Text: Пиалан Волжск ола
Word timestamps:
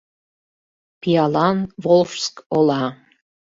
Пиалан 1.01 1.57
Волжск 1.83 2.35
ола 2.57 2.83